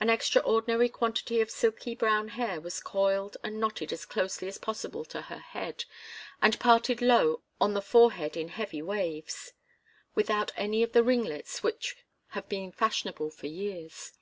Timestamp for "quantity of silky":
0.88-1.94